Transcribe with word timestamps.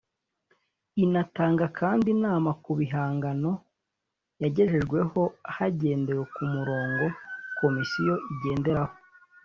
inatanga 1.03 1.65
kandi 1.79 2.07
inama 2.15 2.49
ku 2.63 2.71
bihangano 2.79 3.51
yagejejweho 4.41 5.21
hagendewe 5.55 6.23
ku 6.35 6.41
murongo 6.53 7.05
komisiyo 7.59 8.13
igenderaho 8.33 8.93